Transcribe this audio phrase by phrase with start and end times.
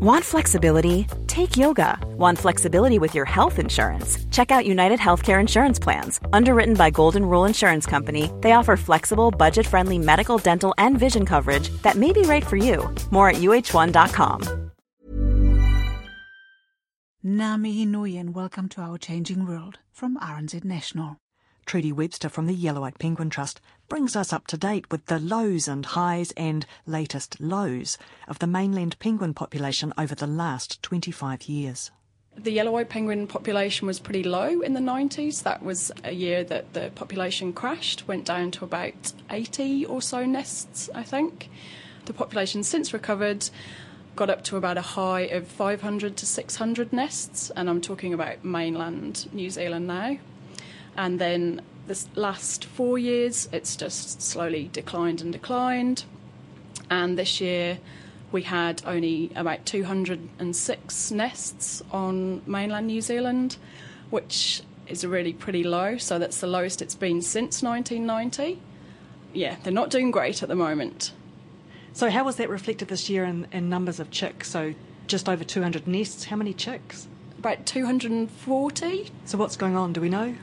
[0.00, 1.06] Want flexibility?
[1.26, 1.98] Take yoga.
[2.16, 4.16] Want flexibility with your health insurance?
[4.30, 6.18] Check out United Healthcare Insurance Plans.
[6.32, 11.26] Underwritten by Golden Rule Insurance Company, they offer flexible, budget friendly medical, dental, and vision
[11.26, 12.88] coverage that may be right for you.
[13.10, 14.70] More at uhone.com.
[17.22, 17.82] Nami
[18.16, 21.18] and welcome to our changing world from RNZ National.
[21.66, 23.60] Trudi Webster from the Yellow Eyed Penguin Trust
[23.90, 28.46] brings us up to date with the lows and highs and latest lows of the
[28.46, 31.90] mainland penguin population over the last 25 years.
[32.36, 35.42] The yellow-eyed penguin population was pretty low in the 90s.
[35.42, 40.24] That was a year that the population crashed, went down to about 80 or so
[40.24, 41.50] nests, I think.
[42.04, 43.50] The population since recovered,
[44.14, 48.44] got up to about a high of 500 to 600 nests, and I'm talking about
[48.44, 50.16] mainland New Zealand now.
[50.96, 56.04] And then this last four years, it's just slowly declined and declined.
[56.88, 57.80] And this year,
[58.30, 63.56] we had only about 206 nests on mainland New Zealand,
[64.08, 65.96] which is really pretty low.
[65.96, 68.62] So that's the lowest it's been since 1990.
[69.32, 71.10] Yeah, they're not doing great at the moment.
[71.92, 74.48] So, how was that reflected this year in, in numbers of chicks?
[74.48, 74.74] So,
[75.08, 76.26] just over 200 nests.
[76.26, 77.08] How many chicks?
[77.36, 79.10] About 240.
[79.24, 79.92] So, what's going on?
[79.92, 80.36] Do we know?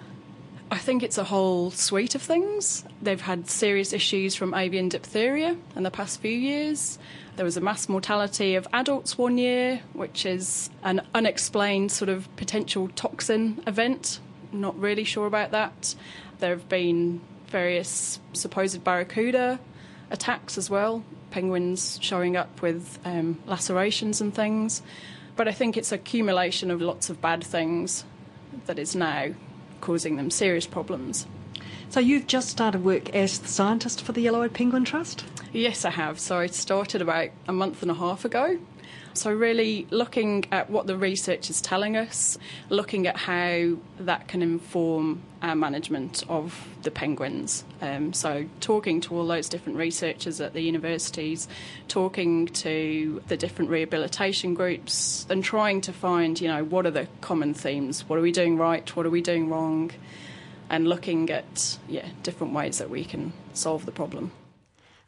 [0.70, 2.84] I think it's a whole suite of things.
[3.02, 7.00] They've had serious issues from avian diphtheria in the past few years.
[7.38, 12.34] There was a mass mortality of adults one year, which is an unexplained sort of
[12.36, 14.20] potential toxin event.
[14.52, 15.96] Not really sure about that.
[16.40, 19.60] There have been various supposed barracuda
[20.12, 24.82] attacks as well, penguins showing up with um, lacerations and things.
[25.38, 28.04] But I think it's accumulation of lots of bad things
[28.66, 29.34] that is now
[29.82, 31.28] causing them serious problems.
[31.90, 35.24] So, you've just started work as the scientist for the Yellow Eyed Penguin Trust?
[35.54, 36.20] Yes, I have.
[36.20, 38.60] So, I started about a month and a half ago.
[39.14, 42.38] So, really looking at what the research is telling us,
[42.70, 47.66] looking at how that can inform our management of the penguins.
[47.82, 51.48] Um, so, talking to all those different researchers at the universities,
[51.88, 57.08] talking to the different rehabilitation groups, and trying to find, you know, what are the
[57.22, 58.08] common themes?
[58.08, 58.96] What are we doing right?
[58.96, 59.92] What are we doing wrong?
[60.70, 64.32] And looking at, yeah, different ways that we can solve the problem.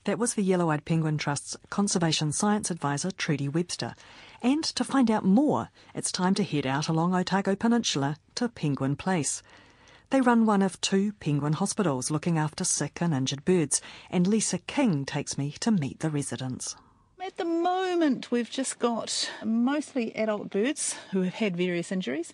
[0.06, 3.96] That was the Yellow Eyed Penguin Trust's Conservation Science Advisor, Trudi Webster.
[4.42, 8.96] And to find out more, it's time to head out along Otago Peninsula to Penguin
[8.96, 9.44] Place.
[10.10, 14.58] They run one of two penguin hospitals looking after sick and injured birds, and Lisa
[14.58, 16.76] King takes me to meet the residents.
[17.22, 22.34] At the moment, we've just got mostly adult birds who have had various injuries.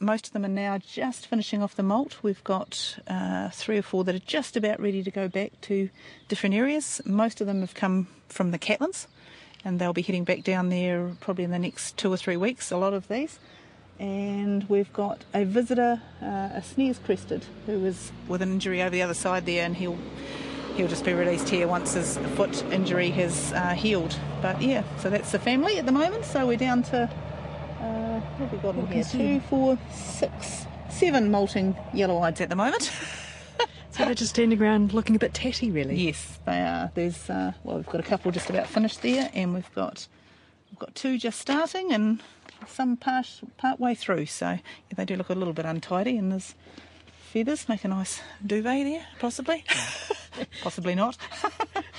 [0.00, 2.22] Most of them are now just finishing off the molt.
[2.22, 5.90] We've got uh, three or four that are just about ready to go back to
[6.28, 7.00] different areas.
[7.04, 9.08] Most of them have come from the Catlins,
[9.64, 12.70] and they'll be heading back down there probably in the next two or three weeks,
[12.70, 13.40] a lot of these.
[13.98, 18.90] And we've got a visitor, uh, a Snares crested, who was with an injury over
[18.90, 19.98] the other side there, and he'll
[20.76, 24.16] he'll just be released here once his foot injury has uh, healed.
[24.40, 26.24] But yeah, so that's the family at the moment.
[26.24, 27.10] So we're down to
[28.38, 29.04] what have we got in here?
[29.04, 32.90] Two, four, six, seven molting yellow-eyeds at the moment.
[33.90, 35.96] So they're just standing around looking a bit tatty, really.
[35.96, 36.92] yes, they are.
[36.94, 40.06] There's uh, well, we've got a couple just about finished there, and we've got
[40.70, 42.22] we've got two just starting, and
[42.68, 44.26] some part part way through.
[44.26, 44.60] So yeah,
[44.94, 46.54] they do look a little bit untidy, and there's
[47.28, 49.64] feathers make a nice duvet there, possibly.
[50.62, 51.16] possibly not.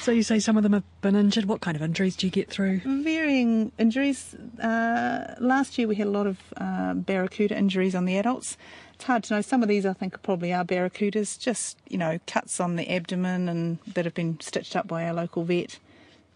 [0.02, 1.44] So you say some of them have been injured.
[1.44, 2.80] What kind of injuries do you get through?
[2.86, 4.34] varying injuries.
[4.58, 8.56] Uh, last year we had a lot of uh, barracuda injuries on the adults.
[8.94, 9.42] It's hard to know.
[9.42, 13.50] Some of these I think probably are barracudas, just you know cuts on the abdomen
[13.50, 15.80] and that have been stitched up by our local vet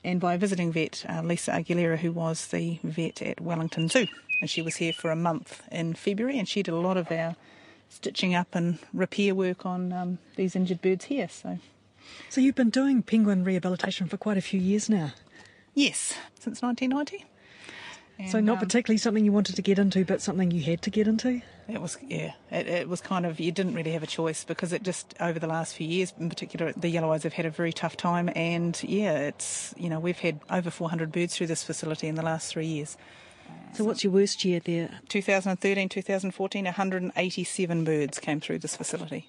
[0.03, 4.07] and by a visiting vet, uh, Lisa Argilla, who was the vet at Wellington Zoo,
[4.41, 7.09] and she was here for a month in February, and she did a lot of
[7.13, 7.37] our
[7.89, 11.27] stitching up and repair work on um, these injured birds here.
[11.29, 11.59] So
[12.29, 15.11] So you've been doing penguin rehabilitation for quite a few years now.
[15.73, 17.25] yes, since 1990.
[18.29, 20.89] so not um, particularly something you wanted to get into, but something you had to
[20.89, 21.41] get into.
[21.67, 22.33] It was yeah.
[22.51, 25.39] It, it was kind of you didn't really have a choice because it just over
[25.39, 28.29] the last few years, in particular, the yellow eyes have had a very tough time,
[28.35, 32.21] and yeah, it's you know we've had over 400 birds through this facility in the
[32.21, 32.97] last three years.
[33.73, 34.99] So what's your worst year there?
[35.09, 39.27] 2013, 2014, 187 birds came through this facility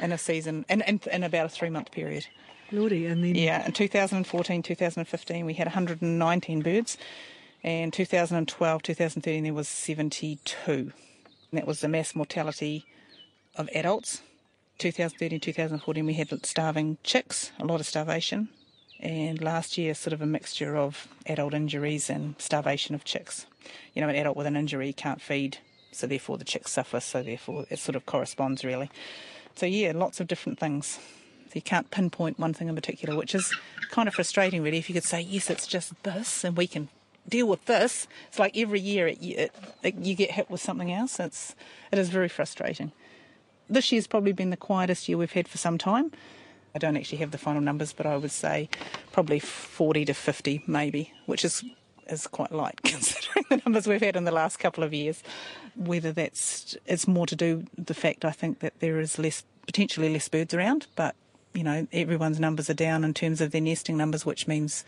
[0.00, 2.26] in a season, in, in, in about a three month period.
[2.70, 6.96] Lordy, and then Yeah, in 2014, 2015, we had 119 birds.
[7.64, 10.70] And 2012, 2013, there was 72.
[10.70, 10.92] And
[11.52, 12.86] that was the mass mortality
[13.56, 14.22] of adults.
[14.78, 18.48] 2013, 2014, we had starving chicks, a lot of starvation.
[19.02, 23.46] And last year, sort of a mixture of adult injuries and starvation of chicks.
[23.94, 25.58] You know, an adult with an injury can't feed,
[25.90, 28.90] so therefore the chicks suffer, so therefore it sort of corresponds really.
[29.56, 31.00] So, yeah, lots of different things.
[31.48, 33.52] So you can't pinpoint one thing in particular, which is
[33.90, 34.78] kind of frustrating, really.
[34.78, 36.88] If you could say, yes, it's just this, and we can
[37.28, 38.06] deal with this.
[38.28, 41.18] It's like every year it, it, it, you get hit with something else.
[41.20, 41.54] It's
[41.90, 42.92] it is very frustrating.
[43.68, 46.12] This year's probably been the quietest year we've had for some time.
[46.74, 48.68] I don't actually have the final numbers, but I would say
[49.12, 51.64] probably 40 to 50, maybe, which is
[52.08, 55.22] is quite light considering the numbers we've had in the last couple of years.
[55.76, 60.12] Whether that's it's more to do the fact I think that there is less potentially
[60.12, 61.14] less birds around, but
[61.54, 64.84] you know everyone's numbers are down in terms of their nesting numbers, which means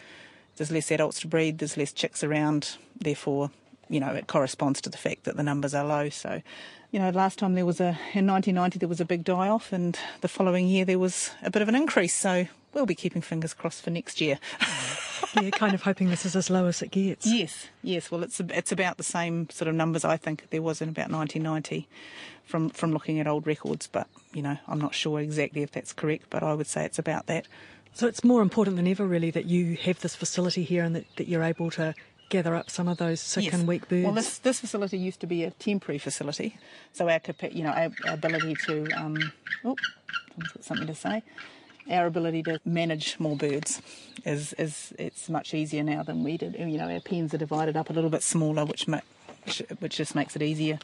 [0.56, 3.50] there's less adults to breed, there's less chicks around, therefore,
[3.88, 6.08] you know, it corresponds to the fact that the numbers are low.
[6.08, 6.42] So,
[6.94, 9.72] you know, last time there was a, in 1990, there was a big die off,
[9.72, 12.14] and the following year there was a bit of an increase.
[12.14, 14.38] So, we'll be keeping fingers crossed for next year.
[15.42, 17.26] yeah, kind of hoping this is as low as it gets.
[17.26, 18.12] Yes, yes.
[18.12, 21.10] Well, it's it's about the same sort of numbers I think there was in about
[21.10, 21.88] 1990,
[22.44, 23.88] from from looking at old records.
[23.88, 27.00] But you know, I'm not sure exactly if that's correct, but I would say it's
[27.00, 27.48] about that.
[27.92, 31.06] So it's more important than ever, really, that you have this facility here and that,
[31.16, 31.96] that you're able to
[32.34, 33.54] gather up some of those sick yes.
[33.54, 34.04] and weak birds.
[34.04, 36.58] Well, this this facility used to be a temporary facility,
[36.92, 37.20] so our
[37.52, 39.32] you know our, our ability to um,
[39.64, 39.76] oh,
[40.38, 41.22] got something to say.
[41.88, 43.80] Our ability to manage more birds
[44.24, 46.56] is is it's much easier now than we did.
[46.58, 49.06] You know, our pens are divided up a little bit smaller, which ma-
[49.44, 50.80] which, which just makes it easier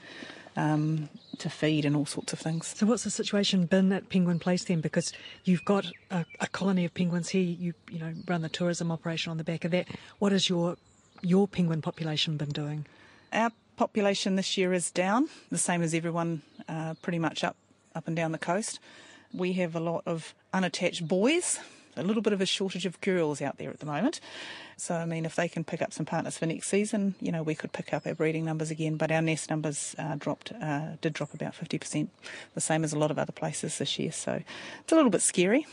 [0.57, 1.09] um,
[1.39, 2.75] to feed and all sorts of things.
[2.77, 4.81] So, what's the situation been at Penguin Place then?
[4.81, 5.13] Because
[5.45, 7.43] you've got a, a, colony of penguins here.
[7.43, 9.89] You you know run the tourism operation on the back of that.
[10.21, 10.77] What is your
[11.23, 12.87] your penguin population been doing?
[13.33, 17.57] Our population this year is down, the same as everyone, uh, pretty much up
[17.95, 18.79] up and down the coast.
[19.33, 21.59] We have a lot of unattached boys
[21.97, 24.21] a little bit of a shortage of girls out there at the moment.
[24.77, 27.43] So, I mean, if they can pick up some partners for next season, you know,
[27.43, 28.97] we could pick up our breeding numbers again.
[28.97, 32.09] But our nest numbers uh, dropped, uh, did drop about 50%,
[32.55, 34.13] the same as a lot of other places this year.
[34.13, 34.43] So
[34.81, 35.67] it's a little bit scary.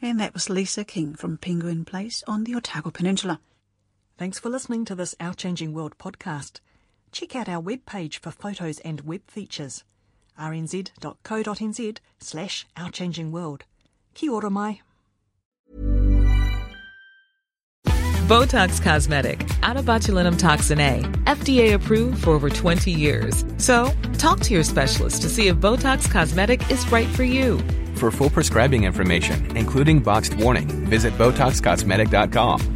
[0.00, 3.40] And that was Lisa King from Penguin Place on the Otago Peninsula.
[4.18, 6.60] Thanks for listening to this Our Changing World podcast.
[7.12, 9.84] Check out our webpage for photos and web features
[10.38, 13.64] rnz.co.nz slash Our Changing World.
[14.14, 14.80] Kia ora mai.
[18.26, 23.44] Botox Cosmetic, out of botulinum toxin A, FDA approved for over 20 years.
[23.58, 27.58] So, talk to your specialist to see if Botox Cosmetic is right for you.
[27.94, 32.75] For full prescribing information, including boxed warning, visit BotoxCosmetic.com